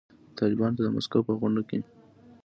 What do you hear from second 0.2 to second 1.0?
طالبانو ته د